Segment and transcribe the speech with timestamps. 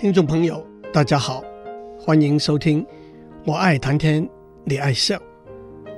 [0.00, 1.44] 听众朋友，大家好，
[1.98, 2.82] 欢迎收听
[3.44, 4.26] 《我爱谈天，
[4.64, 5.14] 你爱笑》，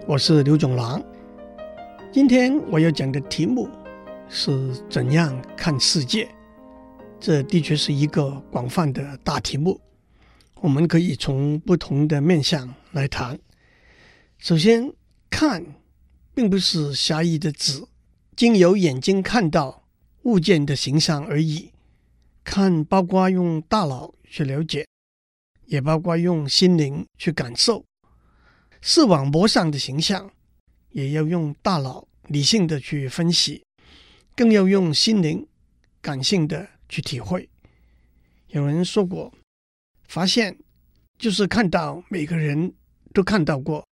[0.09, 1.00] 我是刘总郎。
[2.12, 3.68] 今天我要讲的题目
[4.29, 6.29] 是怎样看世界。
[7.20, 9.80] 这的确是一个广泛的大题目，
[10.61, 13.39] 我们可以从不同的面向来谈。
[14.37, 14.93] 首先，
[15.30, 15.64] 看
[16.34, 17.84] 并不是狭义的指
[18.34, 19.84] 经由眼睛看到
[20.23, 21.71] 物件的形象而已。
[22.45, 24.87] 看包括用大脑去了解，
[25.67, 27.85] 也包括用心灵去感受。
[28.81, 30.31] 视网膜上的形象，
[30.91, 33.65] 也要用大脑理性的去分析，
[34.34, 35.47] 更要用心灵
[36.01, 37.48] 感性的去体会。
[38.48, 39.33] 有人说过，
[40.09, 40.59] 发现
[41.19, 42.75] 就是看到每个人
[43.15, 43.87] 都看到过，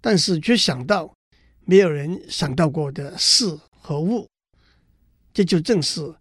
[0.00, 1.14] 但是却想到
[1.66, 4.26] 没有人想到过的事和物，
[5.34, 6.14] 这就正是。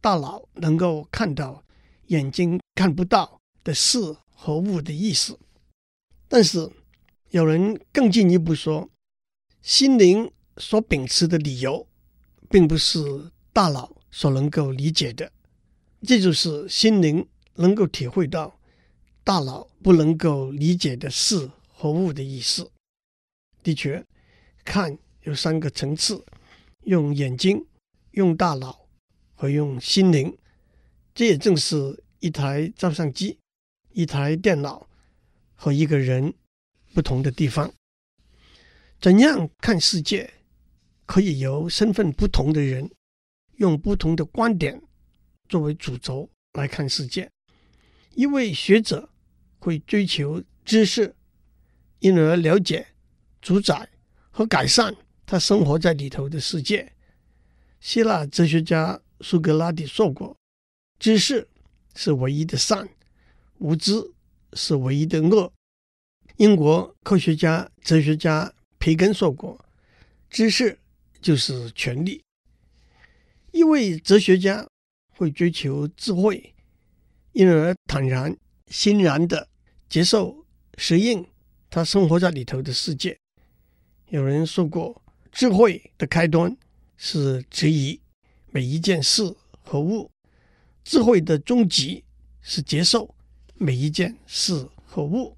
[0.00, 1.62] 大脑能够看到
[2.06, 5.38] 眼睛看不到的事和物的意思，
[6.26, 6.70] 但是
[7.30, 8.88] 有人更进一步说，
[9.60, 11.86] 心灵所秉持的理由，
[12.48, 15.30] 并不是大脑所能够理解的。
[16.02, 18.58] 这就是心灵能够体会到
[19.22, 22.70] 大脑不能够理解的事和物的意思。
[23.62, 24.02] 的确，
[24.64, 26.24] 看有三个层次：
[26.84, 27.66] 用眼睛，
[28.12, 28.88] 用大脑。
[29.40, 30.36] 和用心灵，
[31.14, 33.38] 这也正是一台照相机、
[33.94, 34.86] 一台电脑
[35.54, 36.34] 和一个人
[36.92, 37.72] 不同的地方。
[39.00, 40.30] 怎样看世界，
[41.06, 42.90] 可以由身份不同的人
[43.56, 44.82] 用不同的观点
[45.48, 47.30] 作为主轴来看世界。
[48.14, 49.08] 一位学者
[49.58, 51.16] 会追求知识，
[52.00, 52.88] 因而了解、
[53.40, 53.88] 主宰
[54.30, 56.92] 和改善他生活在里头的世界。
[57.80, 59.00] 希腊哲学家。
[59.20, 60.36] 苏格拉底说过
[60.98, 61.46] ：“知识
[61.94, 62.88] 是唯一的善，
[63.58, 64.12] 无知
[64.54, 65.52] 是唯一的恶。”
[66.38, 69.62] 英国科学家、哲学家培根说过
[70.30, 70.78] ：“知识
[71.20, 72.22] 就是权力。”
[73.52, 74.66] 一位哲学家
[75.08, 76.54] 会追求智慧，
[77.32, 78.34] 因而坦然、
[78.68, 79.48] 欣然地
[79.88, 80.46] 接受、
[80.78, 81.26] 适应
[81.68, 83.18] 他生活在里头的世界。
[84.08, 86.56] 有人说过：“智慧的开端
[86.96, 88.00] 是质疑。”
[88.52, 90.10] 每一件事和物，
[90.82, 92.04] 智慧的终极
[92.42, 93.14] 是接受
[93.54, 95.36] 每一件事和物。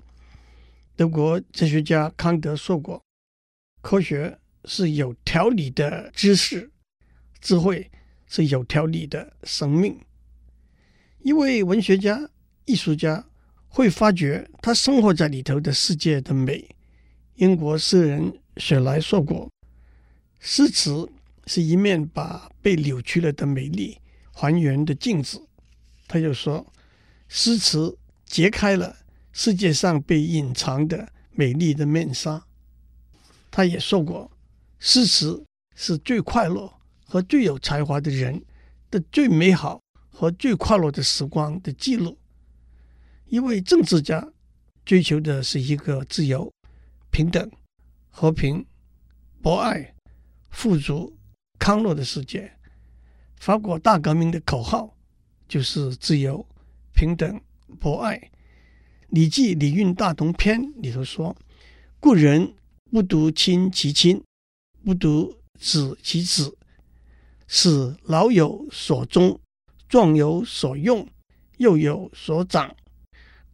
[0.96, 3.02] 德国哲学家康德说过
[3.82, 6.70] ：“科学是有条理的知识，
[7.40, 7.90] 智慧
[8.26, 10.00] 是有条理的生命。”
[11.20, 12.30] 一位文学家、
[12.64, 13.26] 艺术家
[13.68, 16.68] 会发觉他生活在里头的世界的美。
[17.34, 19.50] 英国诗人雪莱说过
[20.40, 21.06] ：“诗词。”
[21.47, 23.98] 是一面把被扭曲了的美丽
[24.32, 25.48] 还原的镜子。
[26.06, 26.72] 他又说，
[27.28, 28.97] 诗词揭开了
[29.32, 32.47] 世界上被隐藏的美丽的面纱。
[33.50, 34.31] 他也说过，
[34.78, 35.44] 诗词
[35.75, 36.72] 是最快乐
[37.04, 38.44] 和最有才华的人
[38.91, 42.19] 的最美好和最快乐的时光的记录。
[43.26, 44.32] 一位政治家
[44.84, 46.52] 追求的是一个自由、
[47.10, 47.50] 平等、
[48.10, 48.64] 和平、
[49.41, 49.94] 博爱、
[50.50, 51.16] 富足。
[51.62, 52.52] 康乐的世界，
[53.36, 54.96] 法国大革命的口号
[55.46, 56.44] 就是自由、
[56.92, 57.40] 平等、
[57.78, 58.18] 博爱。
[59.10, 61.36] 《礼记·礼运大同篇》里头说
[62.02, 62.52] ：“故人
[62.90, 64.20] 不独亲其亲，
[64.84, 66.58] 不独子其子，
[67.46, 69.38] 使老有所终，
[69.88, 71.08] 壮有所用，
[71.58, 72.74] 幼有所长。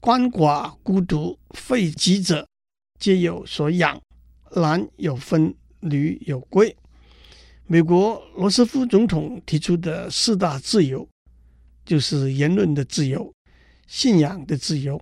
[0.00, 2.48] 鳏寡孤独废疾者，
[2.98, 4.00] 皆有所养。
[4.52, 6.74] 男有分，女有归。”
[7.70, 11.06] 美国罗斯福总统提出的四大自由，
[11.84, 13.30] 就是言论的自由、
[13.86, 14.98] 信仰的自由、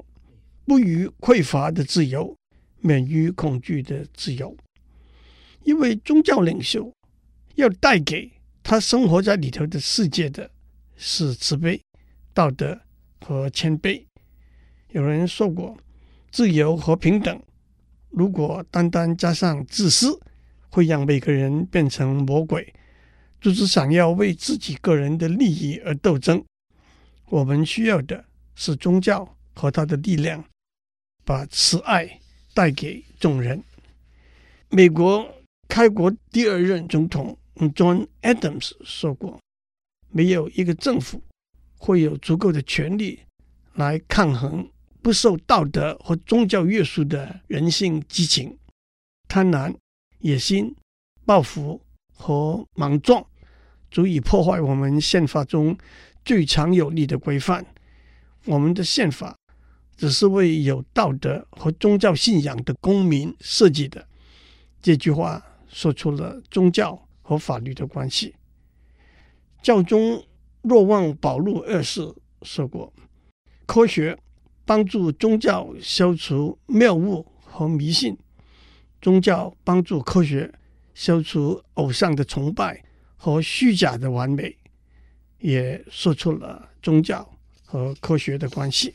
[0.65, 2.37] 不虞匮乏的自由、
[2.81, 4.57] 免于恐惧的自由。
[5.63, 6.93] 一位宗教领袖
[7.55, 8.33] 要带给
[8.65, 10.51] 他生活在里头的世界的
[10.97, 11.81] 是慈悲、
[12.35, 12.81] 道德
[13.21, 14.05] 和谦卑。
[14.91, 15.77] 有人说过，
[16.33, 17.41] 自由和平等，
[18.11, 20.21] 如果单单加上自私。
[20.77, 22.75] 会让每个人变成魔鬼，
[23.41, 26.45] 就是想要为自己个人的利益而斗争。
[27.31, 30.45] 我们需要的是宗教和它的力量，
[31.25, 32.21] 把慈爱
[32.53, 33.65] 带给众人。
[34.69, 35.27] 美国
[35.67, 39.41] 开国第二任总统 John Adams 说过
[40.13, 41.23] ：“没有一个政府
[41.79, 43.21] 会有足够的权力
[43.73, 44.71] 来抗衡
[45.01, 48.59] 不受道德和宗教约束的人性激情、
[49.27, 49.75] 贪婪。”
[50.21, 50.75] 野心、
[51.25, 51.81] 抱负
[52.15, 53.25] 和莽撞，
[53.91, 55.77] 足以破坏我们宪法中
[56.25, 57.65] 最强有力的规范。
[58.47, 59.37] 我们的宪法
[59.97, 64.07] 只是为有道德和宗教信仰的公民设计的。
[64.81, 68.35] 这句话说出了宗教和法律的关系。
[69.63, 70.25] 教宗
[70.63, 72.93] 若望保禄二世说过
[73.67, 74.17] ：“科学
[74.65, 78.17] 帮助宗教消除谬误和迷信，
[79.01, 80.53] 宗教帮助科学
[80.95, 82.83] 消除偶像的崇拜
[83.17, 84.57] 和虚假的完美。”
[85.39, 88.95] 也说出了宗教和科学的关系。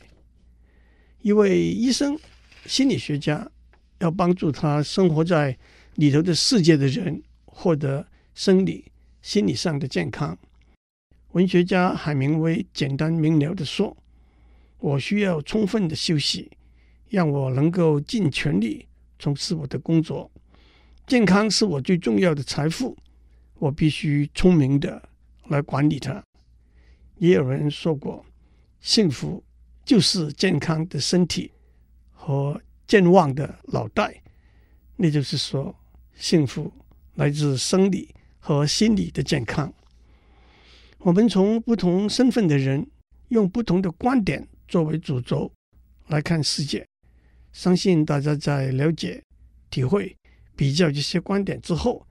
[1.20, 2.18] 一位医生、
[2.66, 3.48] 心理学家
[4.00, 5.56] 要帮助他生活在
[5.94, 8.04] 里头的世界的人获得
[8.34, 8.90] 生理、
[9.22, 10.36] 心理上的健康。
[11.30, 13.96] 文学家海明威简单明了地说
[14.80, 16.50] ：“我需要充分的休息，
[17.08, 18.86] 让我能够尽全力
[19.22, 20.28] 从事我的工作。
[21.06, 22.96] 健康是我最重要的财富，
[23.60, 25.00] 我必须聪明的
[25.46, 26.20] 来管理它。”
[27.18, 28.26] 也有人说过，
[28.80, 29.44] 幸福
[29.84, 31.52] 就是健康的身体
[32.10, 34.20] 和健忘的脑袋。
[34.96, 35.72] 那就是说，
[36.16, 36.72] 幸福
[37.14, 39.72] 来自生理和心理的健康。
[40.98, 42.84] 我们从不同身份的人，
[43.28, 45.52] 用不同的观点作为主轴
[46.08, 46.84] 来看世界。
[47.52, 49.22] 相信大家在了解、
[49.70, 50.16] 体会、
[50.56, 52.06] 比较这些观点之后，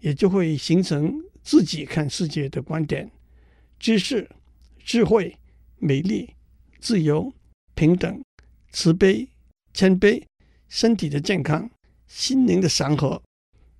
[0.00, 3.10] 也就会形成自己看世界的观点。
[3.78, 4.28] 知识。
[4.84, 5.38] 智慧、
[5.78, 6.28] 美丽、
[6.80, 7.32] 自由、
[7.76, 8.20] 平等、
[8.72, 9.28] 慈悲、
[9.72, 10.20] 谦卑、
[10.68, 11.70] 身体的健康、
[12.08, 13.22] 心灵的祥和，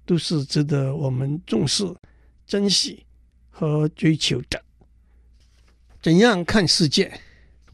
[0.07, 1.93] 都是值得我们重视、
[2.47, 3.05] 珍惜
[3.51, 4.65] 和追求的。
[6.01, 7.13] 怎样看世界？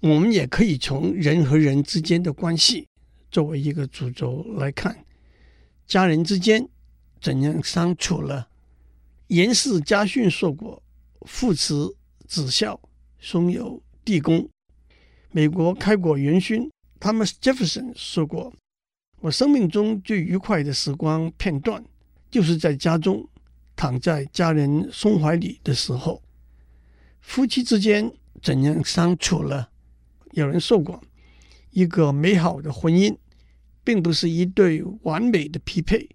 [0.00, 2.87] 我们也可以从人和人之间的关系
[3.30, 5.04] 作为一个主轴来看。
[5.86, 6.68] 家人之间
[7.20, 8.48] 怎样相处了？
[9.28, 10.82] 颜氏家训说过
[11.26, 11.96] ：“父慈
[12.26, 12.80] 子孝。”
[13.18, 14.48] 兄友弟恭。
[15.32, 16.70] 美国开国元勋
[17.00, 18.52] Thomas Jefferson 说过
[19.20, 21.84] ：“我生命中最愉快的时光片段，
[22.30, 23.28] 就是在家中
[23.74, 26.22] 躺在家人胸怀里的时候。”
[27.20, 28.10] 夫妻之间
[28.42, 29.70] 怎样相处了？
[30.32, 31.02] 有人说过
[31.70, 33.16] ：“一个美好的婚姻，
[33.84, 36.08] 并不是一对完美的匹配，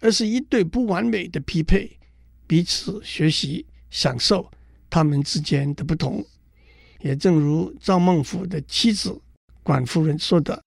[0.00, 1.98] 而是一对不完美的匹配，
[2.46, 4.50] 彼此学习，享受
[4.88, 6.24] 他们之间的不同。”
[7.00, 9.20] 也正如赵孟頫的妻子
[9.64, 10.62] 管夫人说的：“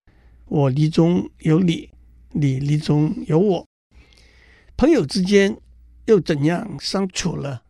[0.47, 1.89] 我离中有你，
[2.33, 3.65] 你离中有我。”
[4.75, 5.57] 朋友之间
[6.07, 7.63] 又怎样相处了？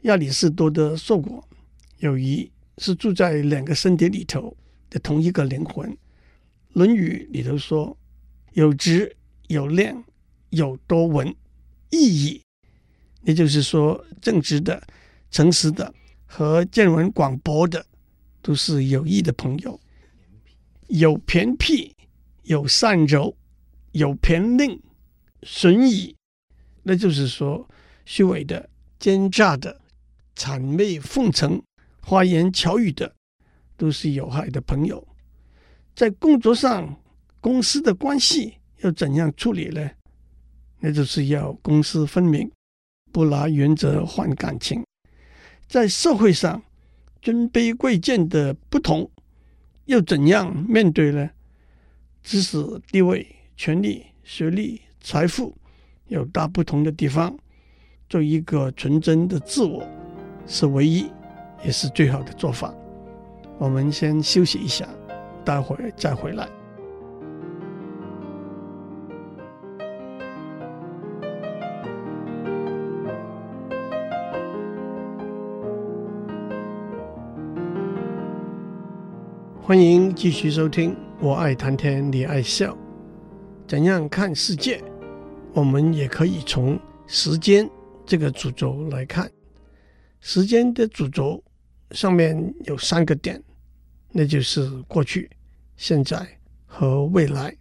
[0.00, 1.48] 亚里士多德说过
[1.98, 4.56] ：“友谊是住在两个身体里头
[4.94, 5.90] 的同一个灵魂。”
[6.68, 7.96] 《论语》里头说
[8.54, 9.16] ：“有直
[9.48, 10.04] 有量
[10.50, 11.34] 有多闻，
[11.90, 12.40] 义。”
[13.26, 14.86] 也就是说，正直的、
[15.30, 15.92] 诚实的。
[16.26, 17.86] 和见闻广博的
[18.42, 19.78] 都是有益的朋友，
[20.88, 21.92] 有偏僻，
[22.42, 23.36] 有善柔，
[23.92, 24.80] 有偏佞，
[25.44, 26.16] 损矣。
[26.82, 27.68] 那就是说，
[28.04, 28.68] 虚伪的、
[28.98, 29.80] 奸诈的、
[30.34, 31.62] 谄媚奉承、
[32.02, 33.14] 花言巧语的，
[33.76, 35.06] 都是有害的朋友。
[35.94, 36.96] 在工作上，
[37.40, 39.90] 公司的关系要怎样处理呢？
[40.80, 42.50] 那就是要公私分明，
[43.12, 44.84] 不拿原则换感情。
[45.66, 46.62] 在社会上，
[47.22, 49.10] 尊卑贵贱的不同，
[49.86, 51.30] 又怎样面对呢？
[52.22, 52.58] 知识、
[52.90, 55.56] 地位、权力、学历、财富
[56.08, 57.34] 有大不同的地方，
[58.08, 59.88] 做一个纯真的自我，
[60.46, 61.10] 是唯一
[61.64, 62.74] 也是最好的做法。
[63.58, 64.88] 我们先休息一下，
[65.44, 66.48] 待会儿再回来。
[79.62, 82.76] 欢迎继续收听，我爱谈天，你爱笑。
[83.66, 84.82] 怎样看世界？
[85.54, 87.68] 我们也可以从时间
[88.04, 89.30] 这个主轴来看。
[90.20, 91.42] 时间的主轴
[91.94, 93.40] 上面有三个点，
[94.10, 95.30] 那就是过去、
[95.76, 96.26] 现在
[96.66, 97.56] 和未来。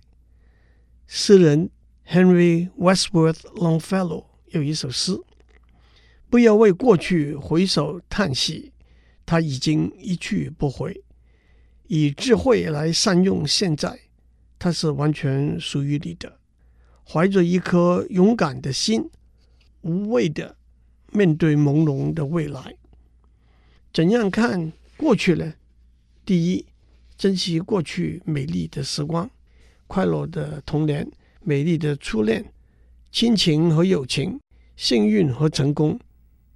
[1.06, 1.70] 诗人
[2.08, 5.16] Henry Westworth Longfellow 有一首诗
[6.32, 8.74] ：“不要为过去回首叹息，
[9.24, 11.04] 它已经一去不回。”
[11.88, 14.00] 以智慧来善用现在，
[14.58, 16.40] 它是完全属于你的。
[17.08, 19.08] 怀着一颗勇敢的心，
[19.82, 20.56] 无畏的
[21.12, 22.76] 面对朦胧的未来。
[23.94, 25.54] 怎样看过去呢？
[26.26, 26.66] 第一，
[27.16, 29.30] 珍惜过去美丽的时光，
[29.86, 31.08] 快乐的童年，
[31.42, 32.44] 美丽的初恋，
[33.12, 34.40] 亲情和友情，
[34.76, 36.00] 幸运和成功，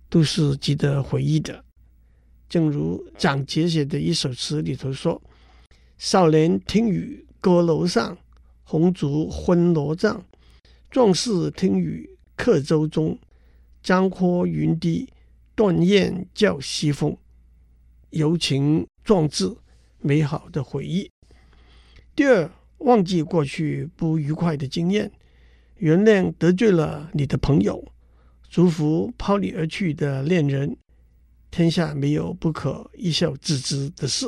[0.10, 1.64] 都是值得回忆的。
[2.50, 5.22] 正如蒋杰写的一首词里头说
[6.00, 8.18] ：“少年听雨歌楼上，
[8.64, 10.26] 红烛昏罗帐。
[10.90, 13.20] 壮士听雨客舟中，
[13.84, 15.08] 江阔云低，
[15.54, 17.16] 断雁叫西风。”
[18.10, 19.56] 柔情壮志，
[20.00, 21.10] 美好的回忆。
[22.16, 22.50] 第二，
[22.80, 25.12] 忘记过去不愉快的经验，
[25.78, 27.86] 原谅得罪了你的朋友，
[28.50, 30.78] 祝福抛你而去的恋人。
[31.50, 34.28] 天下没有不可一笑置之的事。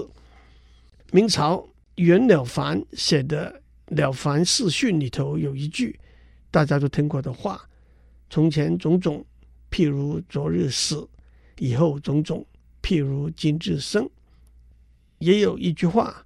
[1.11, 3.61] 明朝袁了凡写的
[3.95, 5.99] 《了凡四训》里头有一句
[6.51, 7.67] 大家都听过的话
[8.29, 9.25] ：“从前种种，
[9.69, 11.07] 譬如昨日死；
[11.57, 12.45] 以后种种，
[12.81, 14.09] 譬如今日生。”
[15.19, 16.25] 也有一句话：“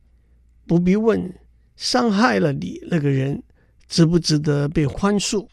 [0.68, 1.34] 不必问
[1.76, 3.42] 伤害了你那个人
[3.88, 5.48] 值不值得被宽恕，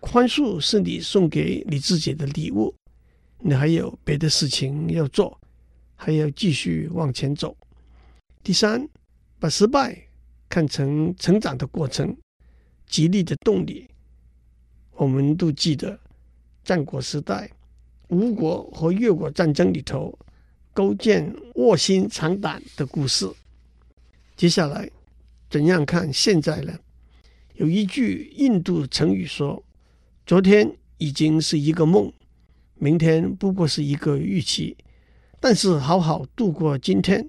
[0.00, 2.74] 宽恕是你送给你自己的礼物。”
[3.40, 5.40] 你还有别的事情要做，
[5.94, 7.56] 还要继续往前走。
[8.42, 8.88] 第三，
[9.38, 9.96] 把失败
[10.48, 12.16] 看成成长的过程，
[12.88, 13.88] 激励的动力。
[14.96, 16.00] 我们都记得
[16.64, 17.48] 战国时代
[18.08, 20.18] 吴国和越国战争里头
[20.72, 23.28] 勾践卧薪尝胆的故事。
[24.36, 24.90] 接下来
[25.50, 26.78] 怎样看现在呢？
[27.54, 29.62] 有一句印度成语说
[30.24, 32.12] ：“昨天已经是一个梦。”
[32.80, 34.76] 明天不过是一个预期，
[35.40, 37.28] 但是好好度过今天，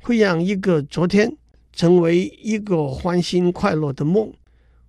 [0.00, 1.36] 会让一个昨天
[1.72, 4.32] 成为一个欢欣快乐的梦，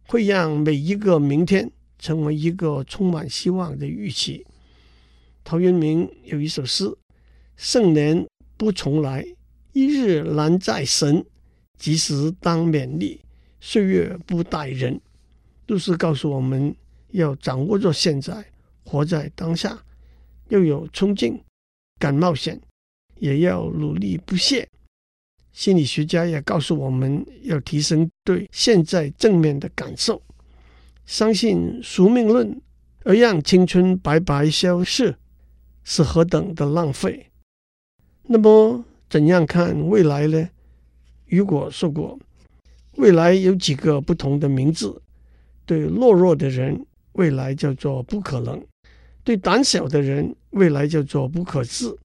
[0.07, 4.45] 会让每一个明天成为一个充满希望的预期。
[5.49, 6.93] 陶渊明有一首诗
[7.55, 8.27] ：“盛年
[8.57, 9.25] 不重来，
[9.71, 11.25] 一日难再神。
[11.77, 13.21] 及时当勉励，
[13.61, 14.99] 岁月不待人。”
[15.65, 16.75] 都是告诉我们
[17.11, 18.45] 要掌握着现在，
[18.83, 19.81] 活在当下。
[20.49, 21.41] 要有冲劲，
[21.97, 22.59] 敢冒险，
[23.17, 24.67] 也要努力不懈。
[25.53, 30.21] 心理学家也告诉我们要提升对现在正面的感受。
[31.05, 32.61] 相信宿命论，
[33.05, 35.17] 而让青春白白消逝，
[35.89, 37.27] 是何等的浪费。
[38.23, 40.49] 那么，怎样看未来呢？
[41.27, 42.19] 雨果说过，
[42.97, 45.01] 未来有几个不同的名字。
[45.65, 48.61] 对懦弱的人，未来叫做不可能。
[49.23, 51.95] 对胆小的人，未来叫做不可知；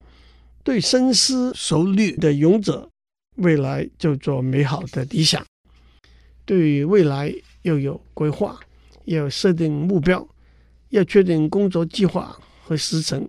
[0.62, 2.88] 对深思熟虑的勇者，
[3.38, 5.44] 未来叫做美好的理想。
[6.44, 8.60] 对于未来要有规划，
[9.06, 10.24] 要设定目标，
[10.90, 13.28] 要确定工作计划和时程。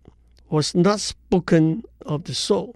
[0.51, 2.75] Was not spoken of the soul。”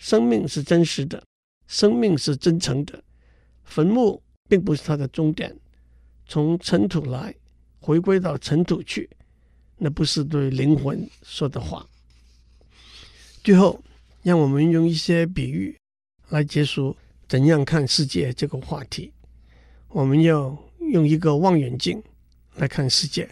[0.00, 1.22] 生命是真实的，
[1.66, 3.04] 生命是真诚的。
[3.62, 5.54] 坟墓并不是它的终点，
[6.26, 7.34] 从尘土来。
[7.82, 9.08] 回归到尘土去，
[9.78, 11.86] 那不是对灵魂说的话。
[13.42, 13.82] 最后，
[14.22, 15.74] 让我们用一些比喻
[16.28, 16.94] 来结束
[17.26, 19.10] 怎样看世界这个话题。
[19.88, 20.56] 我们要
[20.92, 22.02] 用一个望远镜
[22.56, 23.28] 来看世界，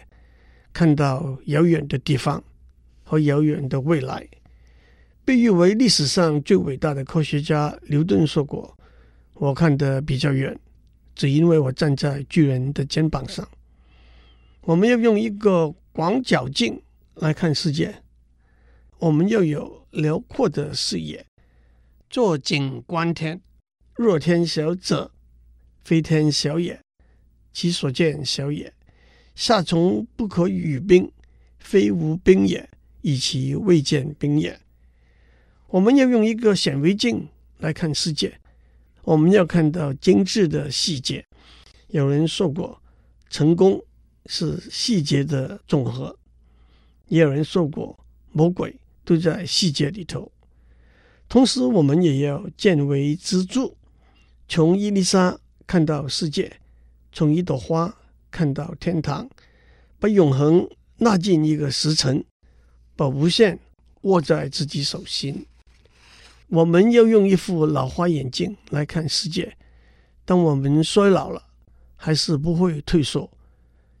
[0.73, 2.43] 看到遥远的地方
[3.09, 4.27] 和遥远的未来。
[5.25, 8.77] 被誉为历史上最伟大的科学家牛顿说过
[9.33, 10.55] ：“我看得比较远，
[11.15, 13.47] 只因为我站在巨人的肩膀上。”
[14.61, 16.79] 我们要用一个广角镜
[17.15, 18.03] 来看世界，
[18.99, 21.25] 我们要有辽阔的视野，
[22.11, 23.41] 坐井观天。
[23.95, 25.11] 若天小者，
[25.83, 26.75] 非天小也；
[27.51, 28.71] 其所见小也。
[29.33, 31.11] 夏虫不可语冰，
[31.57, 32.69] 非无冰也，
[33.01, 34.59] 以其未见冰也。
[35.67, 37.27] 我们要用一个显微镜
[37.57, 38.39] 来看世界，
[39.03, 41.25] 我们要看到精致的细节。
[41.87, 42.81] 有人说过，
[43.29, 43.81] 成功。
[44.31, 46.15] 是细节的总和，
[47.07, 47.97] 也有人说过，
[48.31, 50.31] 魔鬼都在细节里头。
[51.27, 53.73] 同时，我们也要见微知著，
[54.47, 56.59] 从伊丽莎看到世界，
[57.11, 57.91] 从一朵花
[58.29, 59.27] 看到天堂，
[59.97, 62.23] 把永恒纳进一个时辰，
[62.99, 63.57] 把无限
[64.01, 65.45] 握在自己手心。
[66.49, 69.55] 我们要用一副老花眼镜来看世界，
[70.25, 71.41] 当我们衰老了，
[71.95, 73.31] 还是不会退缩。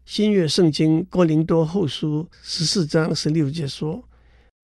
[0.03, 4.03] 新约圣经哥林多后书十四章十六节说：“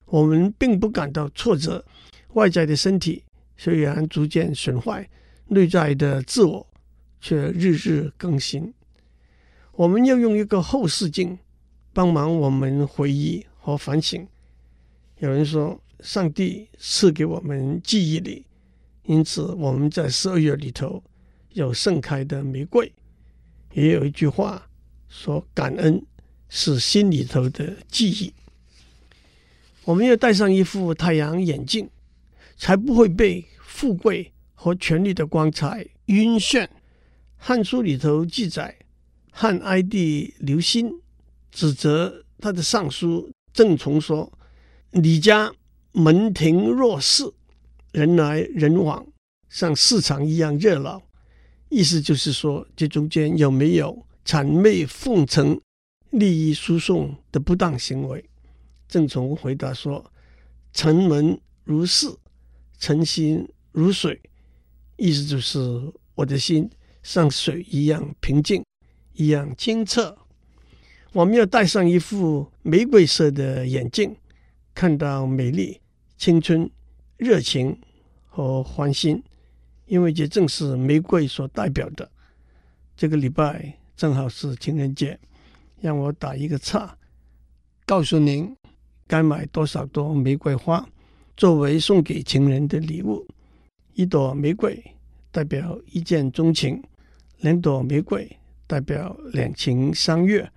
[0.08, 1.86] 我们并不感到挫折。
[2.34, 3.24] 外在的身体
[3.56, 5.10] 虽然逐渐损坏，
[5.48, 6.68] 内在的自我
[7.22, 8.74] 却日日更新。
[9.72, 11.40] 我们要用一个后视镜
[11.94, 14.28] 帮忙我们回忆和反省。
[15.18, 18.46] 有人说，上帝赐给我们记忆力，
[19.06, 21.04] 因此我们在十二月里头
[21.54, 22.94] 有盛开的玫瑰。
[23.74, 24.70] 也有一句话
[25.10, 26.00] 说，感恩
[26.48, 28.32] 是心里头的记忆。
[29.84, 31.90] 我们要戴上一副太阳眼镜，
[32.58, 36.68] 才不会被富贵和权力的光彩晕眩。
[37.36, 38.76] 汉书里头记载，
[39.32, 41.00] 汉哀帝刘歆
[41.52, 44.32] 指责他的尚书郑从说
[44.92, 45.52] ：“你家。”
[45.98, 47.24] 门庭若市，
[47.94, 49.08] 人来人往，
[49.48, 51.02] 像市场一样热闹。
[51.70, 55.58] 意思就是说，这中间有没有谄媚奉承、
[56.10, 58.30] 利益输送的不当行为？
[58.90, 60.12] 郑从回答说
[60.74, 62.14] ：“城门如市，
[62.78, 64.22] 臣心如水。”
[65.00, 65.60] 意思就是
[66.14, 66.70] 我的心
[67.04, 68.66] 像水一样平静，
[69.14, 70.18] 一样清澈。
[71.16, 74.14] 我们要戴上一副玫瑰色的眼镜，
[74.74, 75.80] 看到美丽。
[76.18, 76.70] 青春、
[77.16, 77.78] 热情
[78.26, 79.24] 和欢欣，
[79.86, 82.12] 因为这正是玫瑰所代表的。
[82.98, 85.18] 这个礼拜正好是情人节，
[85.80, 86.98] 让我打一个岔，
[87.86, 88.54] 告诉您
[89.08, 90.86] 该买多少朵玫瑰花
[91.38, 93.26] 作为送给情人的礼物。
[93.94, 94.84] 一朵玫瑰
[95.32, 96.84] 代表一见钟情，
[97.40, 98.30] 两朵玫瑰
[98.68, 100.50] 代表两情相悦，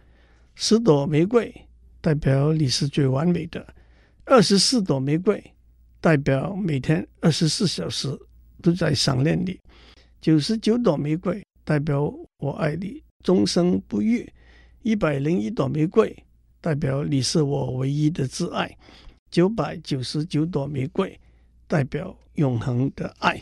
[0.61, 1.55] 十朵玫瑰
[2.01, 3.65] 代表你是最完美的。
[4.25, 5.41] 二十四朵玫瑰
[6.01, 8.09] 代表每天二十四小时
[8.61, 9.57] 都在想念你，
[10.21, 14.29] 九十九朵玫瑰代表我爱你终生不渝，
[14.83, 16.25] 一百零一朵玫瑰
[16.61, 18.77] 代表你是我唯一的挚爱，
[19.31, 21.17] 九百九十九朵玫瑰
[21.69, 23.41] 代表永恒的爱。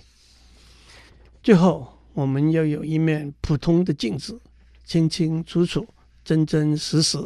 [1.42, 4.38] 最后，我们要有一面普通的镜子，
[4.84, 5.88] 清清楚楚、
[6.26, 7.16] 真真实实，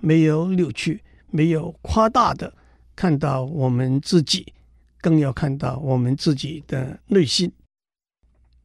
[0.00, 2.50] 没有扭曲、没有夸大的。
[2.96, 4.54] 看到我们自己，
[5.02, 7.52] 更要看到我们自己的内心。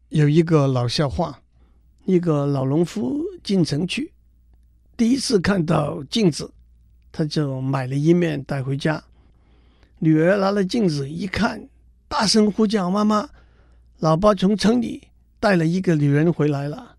[0.07, 1.41] 有一个老笑话：
[2.05, 4.13] 一个老农夫进城去，
[4.95, 6.49] 第一次看到镜子，
[7.11, 9.03] 他就买了一面带回家。
[9.99, 11.67] 女儿拿了镜子一看，
[12.07, 13.29] 大声呼叫：“妈妈，
[13.99, 15.09] 老爸从城里
[15.41, 16.91] 带了一个女人回来了。”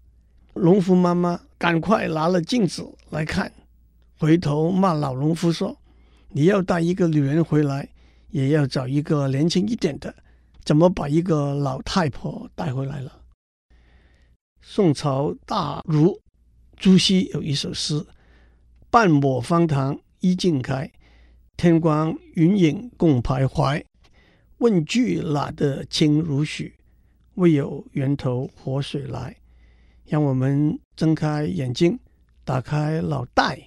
[0.55, 3.53] 农夫妈妈赶快拿了镜子来看，
[4.19, 5.77] 回头骂老农夫说。
[6.37, 7.89] 你要带一个女人回来，
[8.31, 10.13] 也要找一个年轻一点的，
[10.65, 13.21] 怎么把一个老太婆带回来了？
[14.61, 16.21] 宋朝大儒
[16.77, 18.05] 朱熹有一首诗
[18.91, 20.91] ：“半亩方塘一径开，
[21.57, 23.85] 天光云影共徘徊。
[24.59, 26.75] 问句哪得清如许？
[27.35, 29.37] 为有源头活水来。”
[30.07, 31.99] 让我们睁开眼睛，
[32.45, 33.59] 打开脑袋，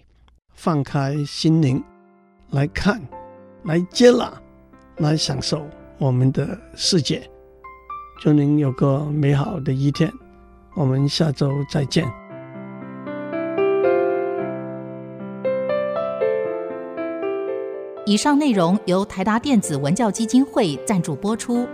[0.53, 1.83] 放开心灵。
[2.51, 3.01] 来看，
[3.63, 4.31] 来接纳，
[4.97, 7.27] 来享受我们的世界。
[8.21, 10.11] 祝您有个美好的一天，
[10.75, 12.05] 我们下周再见。
[18.05, 21.67] 以上内容由台达电子文教基金会赞助播出。